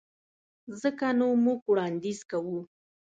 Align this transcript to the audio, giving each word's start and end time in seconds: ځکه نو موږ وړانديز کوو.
ځکه 0.81 1.05
نو 1.19 1.27
موږ 1.43 1.59
وړانديز 1.71 2.19
کوو. 2.31 2.59